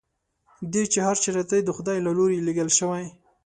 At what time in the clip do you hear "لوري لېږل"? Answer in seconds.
2.17-2.69